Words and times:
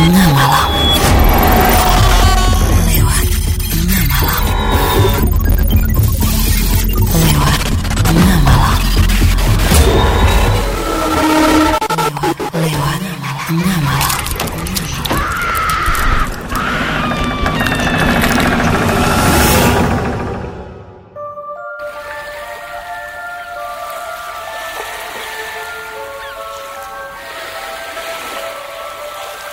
tengah 0.00 0.28
malam. 0.32 0.69
Lewat 0.69 0.69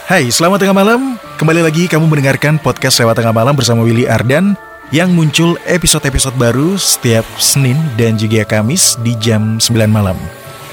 Hai, 0.08 0.32
selamat 0.32 0.64
tengah 0.64 0.72
malam. 0.72 1.20
Kembali 1.36 1.68
lagi 1.68 1.84
kamu 1.84 2.08
mendengarkan 2.08 2.56
podcast 2.64 2.96
lewat 3.04 3.20
tengah 3.20 3.36
malam 3.36 3.52
bersama 3.52 3.84
Willy 3.84 4.08
Ardan 4.08 4.56
yang 4.88 5.12
muncul 5.12 5.60
episode-episode 5.68 6.32
baru 6.40 6.80
setiap 6.80 7.28
Senin 7.36 7.76
dan 8.00 8.16
juga 8.16 8.48
Kamis 8.48 8.96
di 9.04 9.20
jam 9.20 9.60
9 9.60 9.68
malam. 9.92 10.16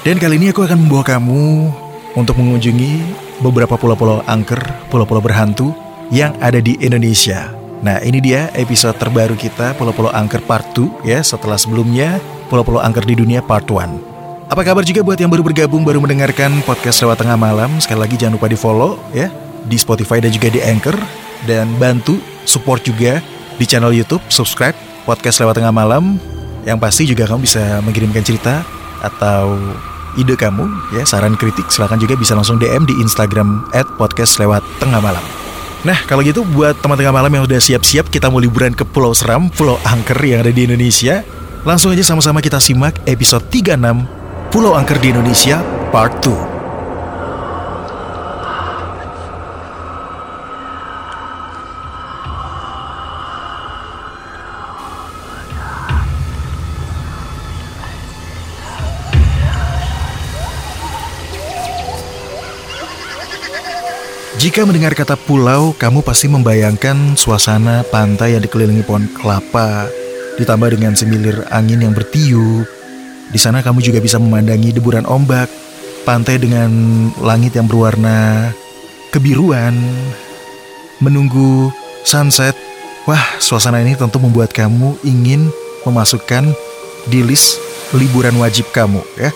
Dan 0.06 0.22
kali 0.22 0.38
ini 0.38 0.54
aku 0.54 0.62
akan 0.62 0.86
membawa 0.86 1.02
kamu 1.02 1.66
untuk 2.14 2.38
mengunjungi 2.38 3.02
beberapa 3.42 3.74
pulau-pulau 3.74 4.22
angker, 4.22 4.62
pulau-pulau 4.94 5.18
berhantu 5.18 5.74
yang 6.14 6.30
ada 6.38 6.62
di 6.62 6.78
Indonesia. 6.78 7.50
Nah, 7.82 7.98
ini 8.06 8.22
dia 8.22 8.54
episode 8.54 8.94
terbaru 9.02 9.34
kita 9.34 9.74
Pulau-Pulau 9.74 10.14
Angker 10.14 10.46
Part 10.46 10.78
2 10.78 11.10
ya, 11.10 11.26
setelah 11.26 11.58
sebelumnya 11.58 12.22
Pulau-Pulau 12.54 12.78
Angker 12.78 13.02
di 13.02 13.18
Dunia 13.18 13.42
Part 13.42 13.66
1. 13.66 14.13
Apa 14.44 14.60
kabar 14.60 14.84
juga 14.84 15.00
buat 15.00 15.16
yang 15.16 15.32
baru 15.32 15.40
bergabung, 15.40 15.88
baru 15.88 16.04
mendengarkan 16.04 16.60
podcast 16.68 17.00
lewat 17.00 17.24
tengah 17.24 17.32
malam. 17.32 17.80
Sekali 17.80 18.04
lagi 18.04 18.20
jangan 18.20 18.36
lupa 18.36 18.52
di 18.52 18.58
follow 18.60 19.00
ya 19.16 19.32
di 19.64 19.76
Spotify 19.80 20.20
dan 20.20 20.28
juga 20.28 20.52
di 20.52 20.60
Anchor 20.60 20.92
dan 21.48 21.72
bantu 21.80 22.20
support 22.44 22.84
juga 22.84 23.24
di 23.56 23.64
channel 23.64 23.96
YouTube, 23.96 24.20
subscribe 24.28 24.76
podcast 25.08 25.40
lewat 25.40 25.56
tengah 25.56 25.72
malam. 25.72 26.20
Yang 26.68 26.78
pasti 26.80 27.02
juga 27.08 27.24
kamu 27.24 27.40
bisa 27.40 27.80
mengirimkan 27.84 28.20
cerita 28.20 28.60
atau 29.00 29.56
ide 30.20 30.36
kamu 30.36 30.68
ya 30.92 31.08
saran 31.08 31.40
kritik 31.40 31.72
silahkan 31.72 31.96
juga 31.96 32.12
bisa 32.12 32.36
langsung 32.36 32.60
DM 32.60 32.84
di 32.84 32.94
Instagram 33.00 33.64
at 33.72 33.88
podcast 33.96 34.36
lewat 34.36 34.60
tengah 34.76 35.00
malam. 35.00 35.24
Nah 35.88 35.96
kalau 36.04 36.20
gitu 36.20 36.44
buat 36.44 36.76
teman 36.84 37.00
tengah 37.00 37.16
malam 37.16 37.32
yang 37.32 37.44
udah 37.48 37.60
siap-siap 37.60 38.12
kita 38.12 38.28
mau 38.28 38.44
liburan 38.44 38.76
ke 38.76 38.84
Pulau 38.84 39.16
Seram, 39.16 39.48
Pulau 39.48 39.80
Angker 39.88 40.20
yang 40.20 40.44
ada 40.44 40.52
di 40.52 40.68
Indonesia. 40.68 41.24
Langsung 41.64 41.96
aja 41.96 42.04
sama-sama 42.04 42.44
kita 42.44 42.60
simak 42.60 43.00
episode 43.08 43.48
36 43.48 44.23
Pulau 44.54 44.70
Angker 44.78 45.02
di 45.02 45.10
Indonesia 45.10 45.58
Part 45.90 46.22
2. 46.22 46.30
Jika 64.38 64.62
mendengar 64.62 64.94
kata 64.94 65.18
pulau, 65.18 65.74
kamu 65.74 66.06
pasti 66.06 66.30
membayangkan 66.30 67.18
suasana 67.18 67.82
pantai 67.90 68.38
yang 68.38 68.46
dikelilingi 68.46 68.86
pohon 68.86 69.10
kelapa, 69.18 69.90
ditambah 70.38 70.78
dengan 70.78 70.94
semilir 70.94 71.42
angin 71.50 71.82
yang 71.82 71.90
bertiup, 71.90 72.70
di 73.34 73.38
sana 73.42 73.66
kamu 73.66 73.82
juga 73.82 73.98
bisa 73.98 74.22
memandangi 74.22 74.70
deburan 74.70 75.02
ombak, 75.10 75.50
pantai 76.06 76.38
dengan 76.38 76.70
langit 77.18 77.58
yang 77.58 77.66
berwarna 77.66 78.54
kebiruan, 79.10 79.74
menunggu 81.02 81.74
sunset. 82.06 82.54
Wah, 83.10 83.36
suasana 83.42 83.82
ini 83.82 83.98
tentu 83.98 84.22
membuat 84.22 84.54
kamu 84.54 85.02
ingin 85.02 85.50
memasukkan 85.82 86.46
di 87.10 87.20
list 87.26 87.58
liburan 87.90 88.38
wajib 88.38 88.70
kamu 88.70 89.02
ya. 89.18 89.34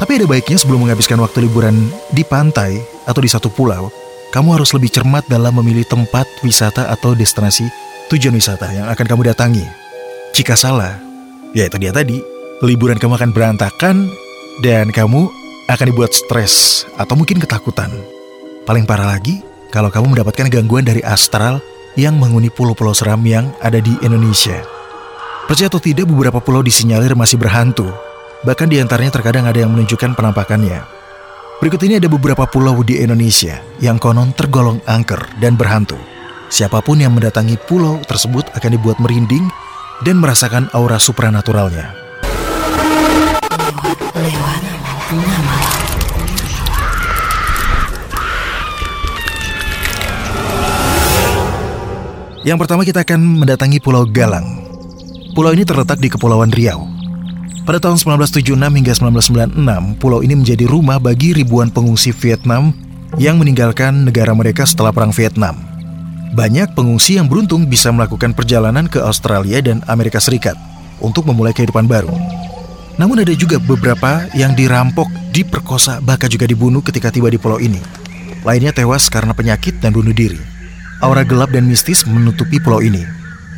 Tapi 0.00 0.18
ada 0.18 0.26
baiknya 0.26 0.58
sebelum 0.58 0.88
menghabiskan 0.88 1.20
waktu 1.22 1.46
liburan 1.46 1.76
di 2.10 2.26
pantai 2.26 2.80
atau 3.06 3.22
di 3.22 3.30
satu 3.30 3.46
pulau, 3.52 3.92
kamu 4.34 4.58
harus 4.58 4.74
lebih 4.74 4.90
cermat 4.90 5.22
dalam 5.30 5.54
memilih 5.62 5.86
tempat 5.86 6.26
wisata 6.42 6.90
atau 6.90 7.14
destinasi 7.14 7.68
tujuan 8.10 8.34
wisata 8.34 8.66
yang 8.74 8.90
akan 8.90 9.06
kamu 9.06 9.30
datangi. 9.30 9.62
Jika 10.34 10.58
salah, 10.58 10.98
ya 11.54 11.70
itu 11.70 11.78
dia 11.78 11.94
tadi, 11.94 12.33
liburan 12.62 13.00
kamu 13.00 13.18
akan 13.18 13.30
berantakan 13.34 14.12
dan 14.62 14.94
kamu 14.94 15.26
akan 15.66 15.86
dibuat 15.90 16.12
stres 16.14 16.84
atau 17.00 17.16
mungkin 17.18 17.40
ketakutan. 17.40 17.90
Paling 18.68 18.84
parah 18.86 19.16
lagi, 19.16 19.40
kalau 19.72 19.90
kamu 19.90 20.14
mendapatkan 20.14 20.46
gangguan 20.52 20.86
dari 20.86 21.02
astral 21.02 21.58
yang 21.98 22.14
menghuni 22.20 22.52
pulau-pulau 22.52 22.94
seram 22.94 23.22
yang 23.26 23.50
ada 23.58 23.80
di 23.80 23.96
Indonesia. 24.04 24.62
Percaya 25.44 25.68
atau 25.68 25.82
tidak, 25.82 26.08
beberapa 26.08 26.38
pulau 26.40 26.62
disinyalir 26.64 27.12
masih 27.18 27.36
berhantu. 27.36 27.90
Bahkan 28.44 28.68
di 28.68 28.80
antaranya 28.80 29.18
terkadang 29.20 29.48
ada 29.48 29.56
yang 29.56 29.72
menunjukkan 29.72 30.16
penampakannya. 30.16 30.84
Berikut 31.60 31.80
ini 31.86 31.96
ada 31.96 32.08
beberapa 32.12 32.44
pulau 32.44 32.76
di 32.84 33.00
Indonesia 33.00 33.56
yang 33.80 33.96
konon 33.96 34.36
tergolong 34.36 34.84
angker 34.84 35.20
dan 35.40 35.56
berhantu. 35.56 35.96
Siapa 36.52 36.84
pun 36.84 37.00
yang 37.00 37.16
mendatangi 37.16 37.56
pulau 37.56 37.98
tersebut 38.04 38.52
akan 38.52 38.70
dibuat 38.74 39.00
merinding 39.00 39.48
dan 40.04 40.20
merasakan 40.20 40.68
aura 40.76 41.00
supranaturalnya. 41.00 42.03
Yang 52.44 52.58
pertama 52.60 52.84
kita 52.84 53.04
akan 53.04 53.20
mendatangi 53.40 53.80
Pulau 53.80 54.04
Galang. 54.04 54.64
Pulau 55.32 55.52
ini 55.56 55.64
terletak 55.64 55.96
di 55.96 56.12
Kepulauan 56.12 56.52
Riau. 56.52 56.84
Pada 57.64 57.80
tahun 57.80 57.96
1976 57.96 58.52
hingga 58.52 58.92
1996, 58.92 59.96
pulau 59.96 60.20
ini 60.20 60.36
menjadi 60.36 60.68
rumah 60.68 61.00
bagi 61.00 61.32
ribuan 61.32 61.72
pengungsi 61.72 62.12
Vietnam 62.12 62.76
yang 63.16 63.40
meninggalkan 63.40 64.04
negara 64.04 64.36
mereka 64.36 64.68
setelah 64.68 64.92
Perang 64.92 65.16
Vietnam. 65.16 65.56
Banyak 66.36 66.76
pengungsi 66.76 67.16
yang 67.16 67.24
beruntung 67.24 67.64
bisa 67.64 67.88
melakukan 67.88 68.36
perjalanan 68.36 68.84
ke 68.84 69.00
Australia 69.00 69.64
dan 69.64 69.80
Amerika 69.88 70.20
Serikat 70.20 70.60
untuk 71.00 71.24
memulai 71.24 71.56
kehidupan 71.56 71.88
baru. 71.88 72.43
Namun 72.94 73.26
ada 73.26 73.34
juga 73.34 73.58
beberapa 73.58 74.30
yang 74.38 74.54
dirampok, 74.54 75.10
diperkosa, 75.34 75.98
bahkan 75.98 76.30
juga 76.30 76.46
dibunuh 76.46 76.78
ketika 76.78 77.10
tiba 77.10 77.26
di 77.26 77.38
pulau 77.38 77.58
ini. 77.58 77.82
Lainnya 78.46 78.70
tewas 78.70 79.10
karena 79.10 79.34
penyakit 79.34 79.82
dan 79.82 79.90
bunuh 79.90 80.14
diri. 80.14 80.38
Aura 81.02 81.26
gelap 81.26 81.50
dan 81.50 81.66
mistis 81.66 82.06
menutupi 82.06 82.62
pulau 82.62 82.78
ini. 82.78 83.02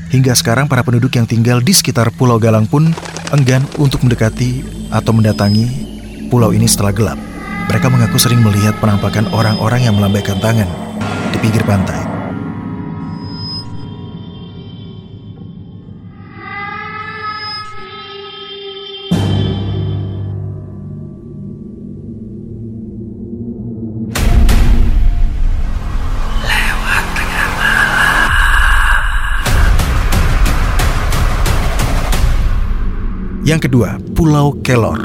Hingga 0.08 0.38
sekarang 0.38 0.70
para 0.70 0.86
penduduk 0.86 1.12
yang 1.18 1.26
tinggal 1.26 1.58
di 1.58 1.74
sekitar 1.74 2.14
Pulau 2.14 2.38
Galang 2.38 2.70
pun 2.70 2.94
enggan 3.34 3.66
untuk 3.82 4.06
mendekati 4.06 4.62
atau 4.94 5.10
mendatangi 5.10 5.66
pulau 6.30 6.54
ini 6.54 6.70
setelah 6.70 6.94
gelap. 6.94 7.18
Mereka 7.66 7.90
mengaku 7.90 8.14
sering 8.14 8.38
melihat 8.38 8.78
penampakan 8.78 9.26
orang-orang 9.34 9.82
yang 9.82 9.98
melambaikan 9.98 10.38
tangan 10.38 10.70
di 11.34 11.38
pinggir 11.42 11.66
pantai. 11.66 12.05
Yang 33.46 33.70
kedua, 33.70 34.02
Pulau 34.18 34.58
Kelor. 34.58 34.98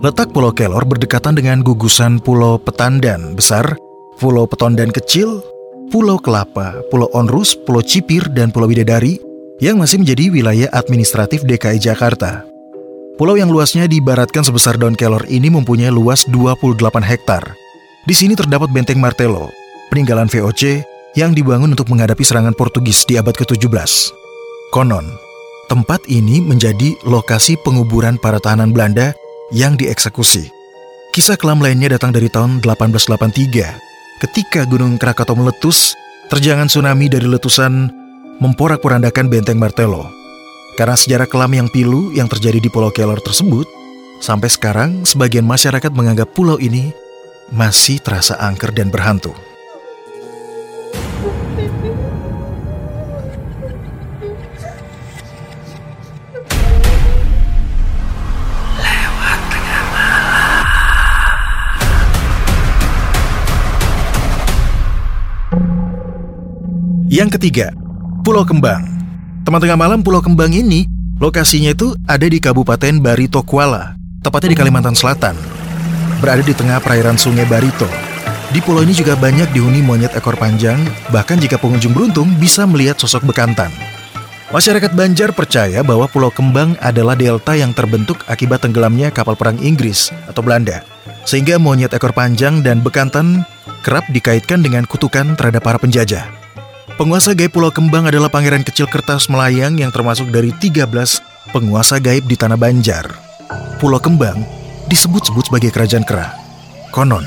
Letak 0.00 0.32
Pulau 0.32 0.48
Kelor 0.56 0.80
berdekatan 0.88 1.36
dengan 1.36 1.60
gugusan 1.60 2.24
Pulau 2.24 2.56
Petandan 2.56 3.36
besar, 3.36 3.76
Pulau 4.16 4.48
Petondan 4.48 4.88
kecil, 4.88 5.44
Pulau 5.92 6.16
Kelapa, 6.16 6.72
Pulau 6.88 7.12
Onrus, 7.12 7.52
Pulau 7.68 7.84
Cipir, 7.84 8.32
dan 8.32 8.48
Pulau 8.48 8.64
Bidadari 8.64 9.20
yang 9.60 9.76
masih 9.76 10.00
menjadi 10.00 10.32
wilayah 10.32 10.72
administratif 10.72 11.44
DKI 11.44 11.76
Jakarta. 11.76 12.48
Pulau 13.20 13.36
yang 13.36 13.52
luasnya 13.52 13.84
diibaratkan 13.84 14.40
sebesar 14.40 14.80
daun 14.80 14.96
kelor 14.96 15.28
ini 15.28 15.52
mempunyai 15.52 15.92
luas 15.92 16.24
28 16.32 16.80
hektar. 17.04 17.44
Di 18.08 18.16
sini 18.16 18.32
terdapat 18.32 18.72
benteng 18.72 19.04
Martello, 19.04 19.52
peninggalan 19.92 20.32
VOC, 20.32 20.95
yang 21.16 21.32
dibangun 21.32 21.72
untuk 21.74 21.88
menghadapi 21.88 22.22
serangan 22.22 22.52
Portugis 22.52 23.08
di 23.08 23.16
abad 23.16 23.32
ke-17. 23.32 24.12
Konon, 24.70 25.08
tempat 25.66 26.04
ini 26.06 26.44
menjadi 26.44 26.94
lokasi 27.08 27.56
penguburan 27.64 28.20
para 28.20 28.36
tahanan 28.38 28.70
Belanda 28.70 29.16
yang 29.50 29.74
dieksekusi. 29.74 30.52
Kisah 31.16 31.40
kelam 31.40 31.64
lainnya 31.64 31.96
datang 31.96 32.12
dari 32.12 32.28
tahun 32.28 32.60
1883, 32.60 34.20
ketika 34.20 34.68
Gunung 34.68 35.00
Krakatau 35.00 35.34
meletus, 35.34 35.96
terjangan 36.28 36.68
tsunami 36.68 37.08
dari 37.08 37.24
letusan 37.24 37.88
memporak-porandakan 38.38 39.32
benteng 39.32 39.56
Martello. 39.56 40.12
Karena 40.76 40.92
sejarah 40.92 41.24
kelam 41.24 41.56
yang 41.56 41.72
pilu 41.72 42.12
yang 42.12 42.28
terjadi 42.28 42.60
di 42.60 42.68
Pulau 42.68 42.92
Kelor 42.92 43.16
tersebut, 43.24 43.64
Sampai 44.16 44.48
sekarang, 44.48 45.04
sebagian 45.04 45.44
masyarakat 45.44 45.92
menganggap 45.92 46.32
pulau 46.32 46.56
ini 46.56 46.88
masih 47.52 48.00
terasa 48.00 48.40
angker 48.40 48.72
dan 48.72 48.88
berhantu. 48.88 49.36
Yang 67.16 67.40
ketiga, 67.40 67.72
Pulau 68.28 68.44
Kembang. 68.44 68.84
Teman 69.40 69.56
tengah 69.56 69.80
malam 69.80 70.04
Pulau 70.04 70.20
Kembang 70.20 70.52
ini 70.52 70.84
lokasinya 71.16 71.72
itu 71.72 71.96
ada 72.04 72.28
di 72.28 72.36
Kabupaten 72.36 73.00
Barito 73.00 73.40
Kuala, 73.40 73.96
tepatnya 74.20 74.52
di 74.52 74.58
Kalimantan 74.60 74.92
Selatan. 74.92 75.32
Berada 76.20 76.44
di 76.44 76.52
tengah 76.52 76.76
perairan 76.76 77.16
Sungai 77.16 77.48
Barito. 77.48 77.88
Di 78.52 78.60
pulau 78.60 78.84
ini 78.84 78.92
juga 78.92 79.16
banyak 79.16 79.48
dihuni 79.48 79.80
monyet 79.80 80.12
ekor 80.12 80.36
panjang, 80.36 80.76
bahkan 81.08 81.40
jika 81.40 81.56
pengunjung 81.56 81.96
beruntung 81.96 82.28
bisa 82.36 82.68
melihat 82.68 83.00
sosok 83.00 83.24
bekantan. 83.24 83.72
Masyarakat 84.52 84.92
Banjar 84.92 85.32
percaya 85.32 85.80
bahwa 85.80 86.04
Pulau 86.12 86.28
Kembang 86.28 86.76
adalah 86.84 87.16
delta 87.16 87.56
yang 87.56 87.72
terbentuk 87.72 88.28
akibat 88.28 88.60
tenggelamnya 88.60 89.08
kapal 89.08 89.40
perang 89.40 89.56
Inggris 89.64 90.12
atau 90.28 90.44
Belanda. 90.44 90.84
Sehingga 91.24 91.56
monyet 91.56 91.96
ekor 91.96 92.12
panjang 92.12 92.60
dan 92.60 92.84
bekantan 92.84 93.48
kerap 93.80 94.04
dikaitkan 94.12 94.60
dengan 94.60 94.84
kutukan 94.84 95.32
terhadap 95.32 95.64
para 95.64 95.80
penjajah. 95.80 96.45
Penguasa 96.96 97.36
gaib 97.36 97.52
Pulau 97.52 97.68
Kembang 97.68 98.08
adalah 98.08 98.32
pangeran 98.32 98.64
kecil 98.64 98.88
kertas 98.88 99.28
melayang 99.28 99.76
yang 99.76 99.92
termasuk 99.92 100.32
dari 100.32 100.48
13 100.48 100.88
penguasa 101.52 102.00
gaib 102.00 102.24
di 102.24 102.40
Tanah 102.40 102.56
Banjar. 102.56 103.04
Pulau 103.76 104.00
Kembang 104.00 104.40
disebut-sebut 104.88 105.52
sebagai 105.52 105.68
kerajaan 105.76 106.08
kera. 106.08 106.32
Konon, 106.96 107.20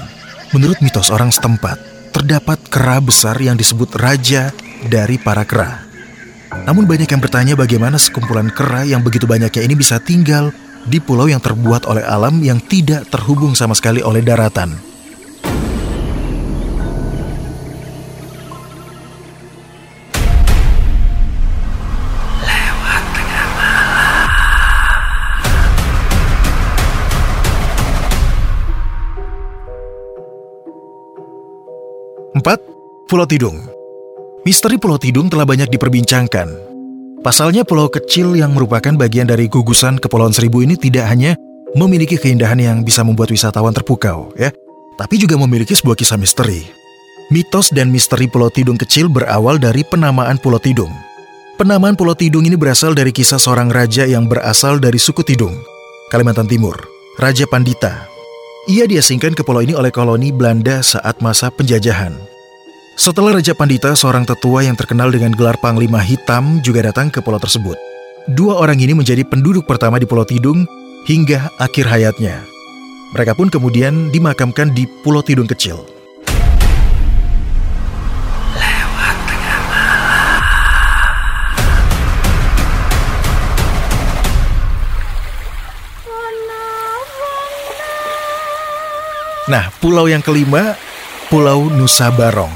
menurut 0.57 0.81
mitos 0.81 1.13
orang 1.13 1.29
setempat, 1.29 1.77
terdapat 2.09 2.57
kera 2.65 2.97
besar 2.97 3.37
yang 3.37 3.53
disebut 3.61 3.93
raja 3.93 4.49
dari 4.89 5.21
para 5.21 5.45
kera. 5.45 5.85
Namun 6.65 6.89
banyak 6.89 7.05
yang 7.05 7.21
bertanya 7.21 7.53
bagaimana 7.53 8.01
sekumpulan 8.01 8.49
kera 8.49 8.89
yang 8.89 9.05
begitu 9.05 9.29
banyaknya 9.29 9.61
ini 9.61 9.77
bisa 9.77 10.01
tinggal 10.01 10.49
di 10.89 10.97
pulau 10.97 11.29
yang 11.29 11.45
terbuat 11.45 11.85
oleh 11.85 12.01
alam 12.01 12.41
yang 12.41 12.57
tidak 12.57 13.05
terhubung 13.13 13.53
sama 13.53 13.77
sekali 13.77 14.01
oleh 14.01 14.25
daratan. 14.25 14.88
Empat, 32.39 32.63
Pulau 33.11 33.27
Tidung. 33.27 33.59
Misteri 34.47 34.79
Pulau 34.79 34.95
Tidung 34.95 35.27
telah 35.27 35.43
banyak 35.43 35.67
diperbincangkan. 35.75 36.47
Pasalnya 37.19 37.67
pulau 37.67 37.91
kecil 37.91 38.31
yang 38.31 38.55
merupakan 38.55 38.95
bagian 38.95 39.27
dari 39.27 39.51
gugusan 39.51 39.99
Kepulauan 39.99 40.31
Seribu 40.31 40.63
ini 40.63 40.79
tidak 40.79 41.11
hanya 41.11 41.35
memiliki 41.75 42.15
keindahan 42.15 42.55
yang 42.55 42.77
bisa 42.87 43.03
membuat 43.03 43.27
wisatawan 43.35 43.75
terpukau, 43.75 44.31
ya, 44.39 44.55
tapi 44.95 45.19
juga 45.19 45.35
memiliki 45.35 45.75
sebuah 45.75 45.99
kisah 45.99 46.15
misteri. 46.15 46.63
Mitos 47.27 47.75
dan 47.75 47.91
misteri 47.91 48.31
Pulau 48.31 48.47
Tidung 48.47 48.79
kecil 48.79 49.11
berawal 49.11 49.59
dari 49.59 49.83
penamaan 49.83 50.39
Pulau 50.39 50.63
Tidung. 50.63 50.95
Penamaan 51.59 51.99
Pulau 51.99 52.15
Tidung 52.15 52.47
ini 52.47 52.55
berasal 52.55 52.95
dari 52.95 53.11
kisah 53.11 53.35
seorang 53.35 53.67
raja 53.67 54.07
yang 54.07 54.31
berasal 54.31 54.79
dari 54.79 54.95
suku 54.95 55.27
Tidung, 55.27 55.59
Kalimantan 56.07 56.47
Timur, 56.47 56.79
Raja 57.19 57.43
Pandita. 57.51 58.08
Ia 58.69 58.85
diasingkan 58.85 59.33
ke 59.33 59.41
pulau 59.41 59.65
ini 59.65 59.73
oleh 59.73 59.89
koloni 59.89 60.29
Belanda 60.29 60.85
saat 60.85 61.25
masa 61.25 61.49
penjajahan. 61.49 62.13
Setelah 62.93 63.41
Raja 63.41 63.57
Pandita, 63.57 63.97
seorang 63.97 64.29
tetua 64.29 64.61
yang 64.61 64.77
terkenal 64.77 65.09
dengan 65.09 65.33
gelar 65.33 65.57
Panglima 65.57 65.97
Hitam 65.97 66.61
juga 66.61 66.85
datang 66.85 67.09
ke 67.09 67.17
pulau 67.17 67.41
tersebut. 67.41 67.73
Dua 68.29 68.61
orang 68.61 68.77
ini 68.77 68.93
menjadi 68.93 69.25
penduduk 69.25 69.65
pertama 69.65 69.97
di 69.97 70.05
Pulau 70.05 70.21
Tidung 70.21 70.69
hingga 71.09 71.49
akhir 71.57 71.89
hayatnya. 71.89 72.45
Mereka 73.17 73.33
pun 73.33 73.49
kemudian 73.49 74.13
dimakamkan 74.13 74.69
di 74.69 74.85
Pulau 75.01 75.25
Tidung 75.25 75.49
kecil. 75.49 75.81
Nah, 89.49 89.73
pulau 89.81 90.05
yang 90.05 90.21
kelima, 90.21 90.77
Pulau 91.25 91.73
Nusa 91.73 92.13
Barong. 92.13 92.53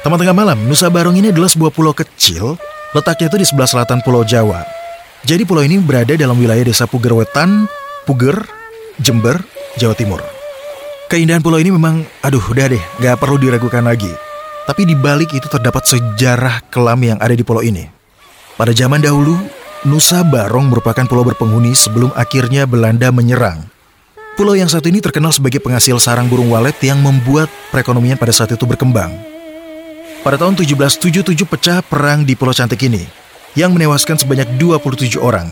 Teman 0.00 0.16
tengah 0.16 0.32
malam, 0.32 0.56
Nusa 0.64 0.88
Barong 0.88 1.12
ini 1.12 1.28
adalah 1.28 1.52
sebuah 1.52 1.68
pulau 1.68 1.92
kecil, 1.92 2.56
letaknya 2.96 3.28
itu 3.28 3.36
di 3.36 3.44
sebelah 3.44 3.68
selatan 3.68 4.00
Pulau 4.00 4.24
Jawa. 4.24 4.64
Jadi 5.28 5.44
pulau 5.44 5.60
ini 5.60 5.76
berada 5.76 6.16
dalam 6.16 6.40
wilayah 6.40 6.64
desa 6.64 6.88
Puger 6.88 7.12
Wetan, 7.12 7.68
Puger, 8.08 8.48
Jember, 8.96 9.44
Jawa 9.76 9.92
Timur. 9.92 10.24
Keindahan 11.12 11.44
pulau 11.44 11.60
ini 11.60 11.68
memang, 11.68 12.00
aduh 12.24 12.40
udah 12.40 12.72
deh, 12.72 12.80
gak 12.96 13.20
perlu 13.20 13.36
diragukan 13.36 13.84
lagi. 13.84 14.08
Tapi 14.64 14.88
di 14.88 14.96
balik 14.96 15.36
itu 15.36 15.52
terdapat 15.52 15.84
sejarah 15.84 16.64
kelam 16.72 16.96
yang 17.04 17.20
ada 17.20 17.36
di 17.36 17.44
pulau 17.44 17.60
ini. 17.60 17.84
Pada 18.56 18.72
zaman 18.72 19.04
dahulu, 19.04 19.36
Nusa 19.84 20.24
Barong 20.24 20.72
merupakan 20.72 21.04
pulau 21.04 21.28
berpenghuni 21.28 21.76
sebelum 21.76 22.08
akhirnya 22.16 22.64
Belanda 22.64 23.12
menyerang. 23.12 23.75
Pulau 24.36 24.52
yang 24.52 24.68
satu 24.68 24.92
ini 24.92 25.00
terkenal 25.00 25.32
sebagai 25.32 25.64
penghasil 25.64 25.96
sarang 25.96 26.28
burung 26.28 26.52
walet 26.52 26.76
yang 26.84 27.00
membuat 27.00 27.48
perekonomian 27.72 28.20
pada 28.20 28.36
saat 28.36 28.52
itu 28.52 28.68
berkembang. 28.68 29.08
Pada 30.20 30.36
tahun 30.36 30.60
1777 30.60 31.32
pecah 31.48 31.80
perang 31.80 32.20
di 32.20 32.36
Pulau 32.36 32.52
Cantik 32.52 32.84
ini, 32.84 33.00
yang 33.56 33.72
menewaskan 33.72 34.20
sebanyak 34.20 34.60
27 34.60 35.16
orang. 35.16 35.48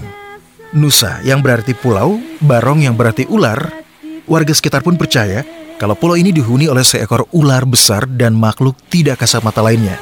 Nusa 0.76 1.25
yang 1.25 1.40
berarti 1.40 1.72
pulau, 1.72 2.20
Barong 2.44 2.84
yang 2.84 2.92
berarti 2.92 3.25
ular, 3.25 3.72
warga 4.28 4.52
sekitar 4.52 4.84
pun 4.84 5.00
percaya 5.00 5.48
kalau 5.81 5.96
pulau 5.96 6.20
ini 6.20 6.28
dihuni 6.28 6.69
oleh 6.69 6.84
seekor 6.84 7.25
ular 7.32 7.64
besar 7.64 8.04
dan 8.04 8.36
makhluk 8.36 8.76
tidak 8.92 9.25
kasat 9.25 9.40
mata 9.40 9.64
lainnya. 9.64 9.96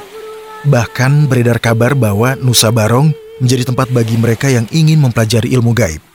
Bahkan 0.67 1.31
beredar 1.31 1.63
kabar 1.63 1.95
bahwa 1.95 2.35
Nusa 2.35 2.67
Barong 2.67 3.15
menjadi 3.39 3.63
tempat 3.63 3.87
bagi 3.95 4.19
mereka 4.19 4.51
yang 4.51 4.67
ingin 4.75 4.99
mempelajari 4.99 5.55
ilmu 5.55 5.71
gaib. 5.71 6.12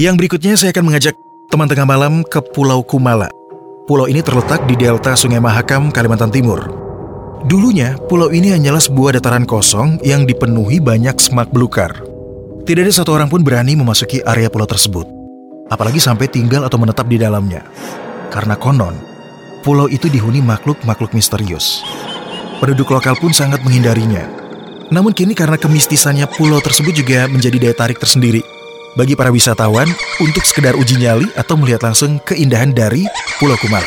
Yang 0.00 0.16
berikutnya 0.16 0.56
saya 0.56 0.72
akan 0.72 0.88
mengajak 0.88 1.12
teman 1.52 1.68
tengah 1.68 1.84
malam 1.84 2.24
ke 2.24 2.40
Pulau 2.40 2.80
Kumala. 2.80 3.28
Pulau 3.84 4.08
ini 4.08 4.24
terletak 4.24 4.64
di 4.64 4.72
delta 4.72 5.12
Sungai 5.12 5.44
Mahakam, 5.44 5.92
Kalimantan 5.92 6.32
Timur. 6.32 6.72
Dulunya, 7.44 8.00
pulau 8.08 8.32
ini 8.32 8.48
hanyalah 8.48 8.80
sebuah 8.80 9.20
dataran 9.20 9.44
kosong 9.44 10.00
yang 10.00 10.24
dipenuhi 10.24 10.80
banyak 10.80 11.20
semak 11.20 11.52
belukar. 11.52 12.00
Tidak 12.64 12.80
ada 12.80 12.88
satu 12.96 13.12
orang 13.12 13.28
pun 13.28 13.44
berani 13.44 13.76
memasuki 13.76 14.24
area 14.24 14.48
pulau 14.48 14.64
tersebut, 14.64 15.04
apalagi 15.68 16.00
sampai 16.00 16.32
tinggal 16.32 16.64
atau 16.64 16.80
menetap 16.80 17.04
di 17.04 17.20
dalamnya. 17.20 17.60
Karena 18.32 18.56
konon, 18.56 18.96
pulau 19.60 19.84
itu 19.84 20.08
dihuni 20.08 20.40
makhluk-makhluk 20.40 21.12
misterius. 21.12 21.84
Penduduk 22.56 22.88
lokal 22.88 23.20
pun 23.20 23.36
sangat 23.36 23.60
menghindarinya. 23.68 24.24
Namun 24.88 25.12
kini 25.12 25.36
karena 25.36 25.60
kemistisannya 25.60 26.24
pulau 26.40 26.56
tersebut 26.64 26.96
juga 26.96 27.28
menjadi 27.28 27.68
daya 27.68 27.76
tarik 27.76 28.00
tersendiri 28.00 28.59
bagi 28.98 29.14
para 29.14 29.30
wisatawan 29.30 29.86
untuk 30.18 30.42
sekedar 30.42 30.74
uji 30.74 30.98
nyali 30.98 31.26
atau 31.38 31.54
melihat 31.54 31.86
langsung 31.86 32.18
keindahan 32.26 32.74
dari 32.74 33.06
Pulau 33.38 33.58
Kumala. 33.58 33.86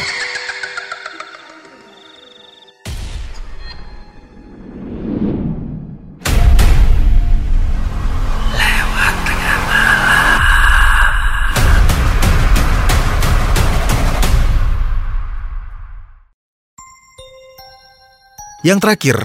Yang 18.64 18.80
terakhir, 18.80 19.18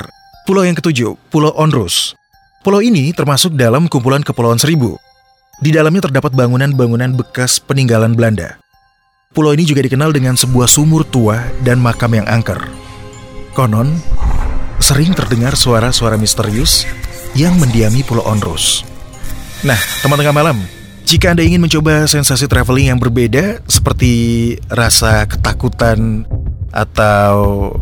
pulau 0.50 0.66
yang 0.66 0.74
ketujuh, 0.74 1.14
Pulau 1.30 1.54
Onrus. 1.54 2.18
Pulau 2.66 2.82
ini 2.82 3.14
termasuk 3.14 3.54
dalam 3.54 3.86
kumpulan 3.86 4.26
Kepulauan 4.26 4.58
Seribu. 4.58 4.98
Di 5.58 5.74
dalamnya 5.74 6.06
terdapat 6.06 6.38
bangunan-bangunan 6.38 7.18
bekas 7.18 7.58
peninggalan 7.58 8.14
Belanda. 8.14 8.62
Pulau 9.34 9.50
ini 9.50 9.66
juga 9.66 9.82
dikenal 9.82 10.14
dengan 10.14 10.38
sebuah 10.38 10.70
sumur 10.70 11.02
tua 11.02 11.42
dan 11.66 11.82
makam 11.82 12.14
yang 12.14 12.30
angker. 12.30 12.62
Konon, 13.58 13.90
sering 14.78 15.18
terdengar 15.18 15.58
suara-suara 15.58 16.14
misterius 16.14 16.86
yang 17.34 17.58
mendiami 17.58 18.06
Pulau 18.06 18.22
Onrus. 18.22 18.86
Nah, 19.66 19.74
teman 19.98 20.22
tengah 20.22 20.30
malam, 20.30 20.62
jika 21.02 21.34
Anda 21.34 21.42
ingin 21.42 21.66
mencoba 21.66 22.06
sensasi 22.06 22.46
traveling 22.46 22.94
yang 22.94 23.02
berbeda 23.02 23.58
seperti 23.66 24.54
rasa 24.70 25.26
ketakutan 25.26 26.22
atau 26.70 27.74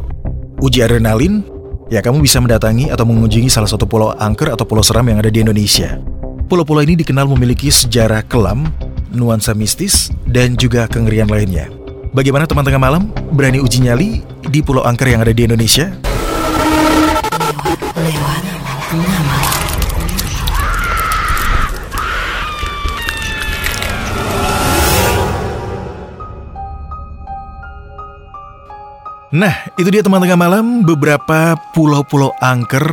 uji 0.64 0.80
adrenalin, 0.80 1.45
ya 1.92 2.00
kamu 2.00 2.25
bisa 2.25 2.40
mendatangi 2.40 2.88
atau 2.88 3.04
mengunjungi 3.04 3.52
salah 3.52 3.68
satu 3.68 3.85
pulau 3.85 4.16
angker 4.16 4.49
atau 4.49 4.64
pulau 4.64 4.80
seram 4.80 5.04
yang 5.12 5.21
ada 5.21 5.28
di 5.28 5.45
Indonesia. 5.45 6.15
Pulau-pulau 6.47 6.79
ini 6.87 6.95
dikenal 6.95 7.26
memiliki 7.26 7.75
sejarah 7.75 8.23
kelam, 8.23 8.71
nuansa 9.11 9.50
mistis, 9.50 10.15
dan 10.31 10.55
juga 10.55 10.87
kengerian 10.87 11.26
lainnya. 11.26 11.67
Bagaimana 12.15 12.47
teman 12.47 12.62
tengah 12.62 12.79
malam? 12.79 13.11
Berani 13.35 13.59
uji 13.59 13.83
nyali 13.83 14.23
di 14.47 14.62
pulau 14.62 14.87
angker 14.87 15.11
yang 15.11 15.26
ada 15.26 15.35
di 15.35 15.43
Indonesia? 15.43 15.91
Nah, 29.35 29.55
itu 29.75 29.91
dia 29.91 30.07
teman 30.07 30.23
tengah 30.23 30.38
malam 30.38 30.87
beberapa 30.87 31.59
pulau-pulau 31.75 32.31
angker 32.38 32.87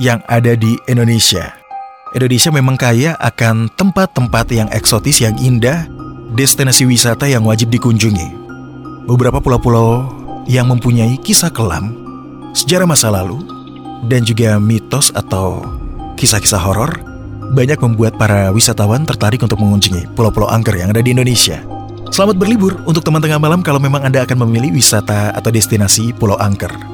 yang 0.00 0.24
ada 0.24 0.56
di 0.56 0.80
Indonesia. 0.88 1.63
Indonesia 2.14 2.54
memang 2.54 2.78
kaya 2.78 3.18
akan 3.18 3.66
tempat-tempat 3.74 4.46
yang 4.54 4.70
eksotis 4.70 5.18
yang 5.18 5.34
indah, 5.34 5.90
destinasi 6.38 6.86
wisata 6.86 7.26
yang 7.26 7.42
wajib 7.42 7.74
dikunjungi. 7.74 8.30
Beberapa 9.10 9.42
pulau-pulau 9.42 10.06
yang 10.46 10.70
mempunyai 10.70 11.18
kisah 11.18 11.50
kelam, 11.50 11.90
sejarah 12.54 12.86
masa 12.86 13.10
lalu, 13.10 13.42
dan 14.06 14.22
juga 14.22 14.62
mitos 14.62 15.10
atau 15.10 15.66
kisah-kisah 16.14 16.62
horor 16.62 17.02
banyak 17.50 17.82
membuat 17.82 18.14
para 18.14 18.54
wisatawan 18.54 19.02
tertarik 19.02 19.42
untuk 19.42 19.58
mengunjungi 19.58 20.14
pulau-pulau 20.14 20.46
angker 20.46 20.78
yang 20.78 20.94
ada 20.94 21.02
di 21.02 21.10
Indonesia. 21.10 21.66
Selamat 22.14 22.38
berlibur 22.38 22.78
untuk 22.86 23.02
teman 23.02 23.18
tengah 23.18 23.42
malam 23.42 23.58
kalau 23.58 23.82
memang 23.82 24.06
Anda 24.06 24.22
akan 24.22 24.46
memilih 24.46 24.70
wisata 24.70 25.34
atau 25.34 25.50
destinasi 25.50 26.14
Pulau 26.14 26.38
Angker. 26.38 26.93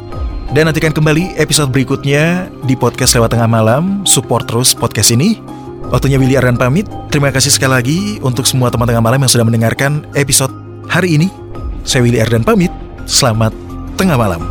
Dan 0.50 0.66
nantikan 0.66 0.90
kembali 0.90 1.38
episode 1.38 1.70
berikutnya 1.70 2.50
di 2.66 2.74
podcast 2.74 3.14
lewat 3.14 3.38
tengah 3.38 3.46
malam. 3.46 4.02
Support 4.02 4.50
terus 4.50 4.74
podcast 4.74 5.14
ini. 5.14 5.38
Waktunya 5.94 6.18
Willy 6.18 6.34
Ardan 6.34 6.58
pamit. 6.58 6.90
Terima 7.06 7.30
kasih 7.30 7.54
sekali 7.54 7.70
lagi 7.70 7.98
untuk 8.18 8.42
semua 8.50 8.66
teman 8.66 8.90
tengah 8.90 8.98
malam 8.98 9.22
yang 9.22 9.30
sudah 9.30 9.46
mendengarkan 9.46 10.02
episode 10.18 10.50
hari 10.90 11.14
ini. 11.14 11.30
Saya 11.86 12.02
Willy 12.02 12.18
Ardan 12.18 12.42
pamit. 12.42 12.74
Selamat 13.06 13.54
tengah 13.94 14.18
malam. 14.18 14.42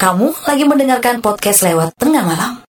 Kamu 0.00 0.32
lagi 0.48 0.64
mendengarkan 0.64 1.20
podcast 1.20 1.60
lewat 1.60 1.92
tengah 2.00 2.24
malam. 2.24 2.61